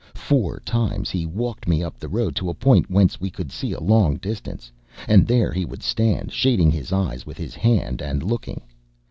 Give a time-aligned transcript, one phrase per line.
[0.15, 3.71] Four times he walked me up the road to a point whence we could see
[3.71, 4.71] a long distance;
[5.07, 8.61] and there he would stand, shading his eyes with his hand, and looking.